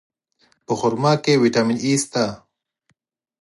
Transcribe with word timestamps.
په 0.65 0.73
خرما 0.79 1.13
کې 1.23 1.41
ویټامین 1.43 1.77
E 1.89 1.91
شته. 2.01 2.23